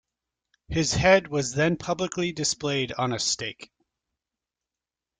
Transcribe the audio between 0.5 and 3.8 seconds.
His head was then publicly displayed on a stake.